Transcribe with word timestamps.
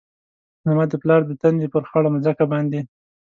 زما 0.67 0.83
د 0.89 0.93
پلار 1.01 1.21
د 1.25 1.31
تندي، 1.41 1.67
پر 1.73 1.83
خړه 1.89 2.09
مځکه 2.15 2.43
باندي 2.51 2.81